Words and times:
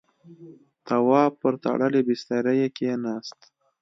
تواب 0.87 1.31
پر 1.41 1.53
تړلی 1.63 2.01
بسترې 2.07 2.67
کېناست. 2.77 3.39